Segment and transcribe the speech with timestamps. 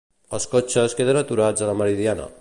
[0.37, 2.29] Els cotxes queden aturats a la Meridiana.